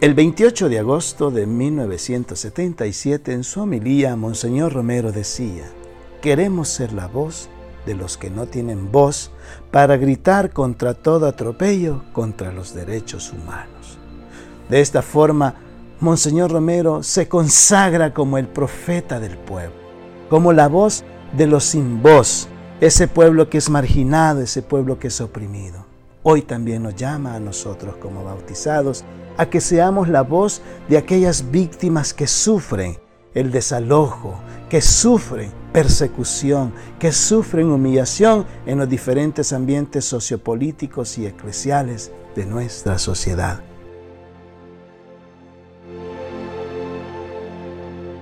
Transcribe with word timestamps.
El 0.00 0.14
28 0.14 0.68
de 0.68 0.78
agosto 0.78 1.32
de 1.32 1.44
1977, 1.44 3.32
en 3.32 3.42
su 3.42 3.62
homilía, 3.62 4.14
Monseñor 4.14 4.72
Romero 4.72 5.10
decía, 5.10 5.64
queremos 6.22 6.68
ser 6.68 6.92
la 6.92 7.08
voz 7.08 7.48
de 7.84 7.96
los 7.96 8.16
que 8.16 8.30
no 8.30 8.46
tienen 8.46 8.92
voz 8.92 9.32
para 9.72 9.96
gritar 9.96 10.52
contra 10.52 10.94
todo 10.94 11.26
atropello 11.26 12.04
contra 12.12 12.52
los 12.52 12.74
derechos 12.74 13.32
humanos. 13.32 13.98
De 14.68 14.80
esta 14.80 15.02
forma, 15.02 15.56
Monseñor 15.98 16.52
Romero 16.52 17.02
se 17.02 17.26
consagra 17.26 18.14
como 18.14 18.38
el 18.38 18.46
profeta 18.46 19.18
del 19.18 19.36
pueblo, 19.36 19.74
como 20.30 20.52
la 20.52 20.68
voz 20.68 21.02
de 21.36 21.48
los 21.48 21.64
sin 21.64 22.02
voz, 22.02 22.46
ese 22.80 23.08
pueblo 23.08 23.50
que 23.50 23.58
es 23.58 23.68
marginado, 23.68 24.42
ese 24.42 24.62
pueblo 24.62 25.00
que 25.00 25.08
es 25.08 25.20
oprimido. 25.20 25.87
Hoy 26.22 26.42
también 26.42 26.82
nos 26.82 26.96
llama 26.96 27.34
a 27.34 27.40
nosotros 27.40 27.96
como 27.96 28.24
bautizados 28.24 29.04
a 29.36 29.46
que 29.46 29.60
seamos 29.60 30.08
la 30.08 30.22
voz 30.22 30.60
de 30.88 30.98
aquellas 30.98 31.50
víctimas 31.50 32.12
que 32.12 32.26
sufren 32.26 32.98
el 33.34 33.52
desalojo, 33.52 34.34
que 34.68 34.80
sufren 34.80 35.52
persecución, 35.72 36.72
que 36.98 37.12
sufren 37.12 37.70
humillación 37.70 38.46
en 38.66 38.78
los 38.78 38.88
diferentes 38.88 39.52
ambientes 39.52 40.04
sociopolíticos 40.04 41.18
y 41.18 41.26
eclesiales 41.26 42.10
de 42.34 42.46
nuestra 42.46 42.98
sociedad. 42.98 43.60